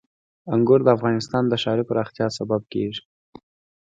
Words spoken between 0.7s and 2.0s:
د افغانستان د ښاري